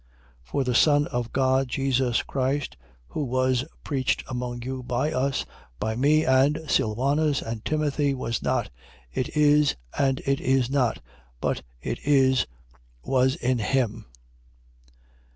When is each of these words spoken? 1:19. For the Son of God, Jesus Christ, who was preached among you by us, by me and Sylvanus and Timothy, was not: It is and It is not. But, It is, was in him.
1:19. 0.45 0.45
For 0.45 0.63
the 0.63 0.73
Son 0.73 1.05
of 1.09 1.31
God, 1.31 1.67
Jesus 1.67 2.23
Christ, 2.23 2.75
who 3.09 3.23
was 3.23 3.65
preached 3.83 4.23
among 4.27 4.63
you 4.63 4.81
by 4.81 5.11
us, 5.11 5.45
by 5.79 5.95
me 5.95 6.25
and 6.25 6.59
Sylvanus 6.67 7.43
and 7.43 7.63
Timothy, 7.63 8.15
was 8.15 8.41
not: 8.41 8.71
It 9.13 9.37
is 9.37 9.75
and 9.95 10.19
It 10.25 10.39
is 10.41 10.71
not. 10.71 11.03
But, 11.39 11.61
It 11.83 11.99
is, 12.03 12.47
was 13.03 13.35
in 13.35 13.59
him. 13.59 14.05